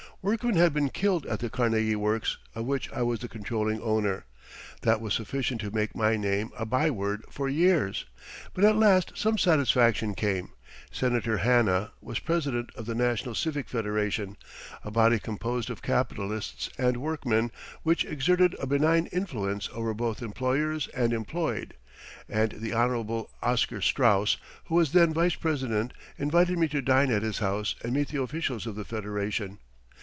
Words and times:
Workmen 0.23 0.55
had 0.55 0.71
been 0.71 0.89
killed 0.89 1.25
at 1.25 1.39
the 1.39 1.49
Carnegie 1.49 1.95
Works, 1.95 2.37
of 2.53 2.65
which 2.67 2.93
I 2.93 3.01
was 3.01 3.21
the 3.21 3.27
controlling 3.27 3.81
owner. 3.81 4.25
That 4.83 5.01
was 5.01 5.15
sufficient 5.15 5.61
to 5.61 5.71
make 5.73 5.95
my 5.95 6.15
name 6.15 6.51
a 6.59 6.63
by 6.63 6.91
word 6.91 7.25
for 7.31 7.49
years. 7.49 8.05
But 8.53 8.63
at 8.63 8.75
last 8.75 9.13
some 9.15 9.39
satisfaction 9.39 10.13
came. 10.13 10.51
Senator 10.91 11.37
Hanna 11.39 11.93
was 12.01 12.19
president 12.19 12.69
of 12.75 12.85
the 12.85 12.93
National 12.93 13.33
Civic 13.33 13.67
Federation, 13.67 14.37
a 14.83 14.91
body 14.91 15.17
composed 15.17 15.71
of 15.71 15.81
capitalists 15.81 16.69
and 16.77 16.97
workmen 16.97 17.51
which 17.81 18.05
exerted 18.05 18.55
a 18.59 18.67
benign 18.67 19.07
influence 19.07 19.69
over 19.73 19.91
both 19.91 20.21
employers 20.21 20.87
and 20.89 21.13
employed, 21.13 21.73
and 22.29 22.51
the 22.51 22.73
Honorable 22.73 23.31
Oscar 23.41 23.81
Straus, 23.81 24.37
who 24.65 24.75
was 24.75 24.91
then 24.91 25.15
vice 25.15 25.33
president, 25.33 25.93
invited 26.19 26.59
me 26.59 26.67
to 26.67 26.79
dine 26.79 27.09
at 27.09 27.23
his 27.23 27.39
house 27.39 27.73
and 27.83 27.93
meet 27.93 28.09
the 28.09 28.21
officials 28.21 28.67
of 28.67 28.75
the 28.75 28.85
Federation. 28.85 29.57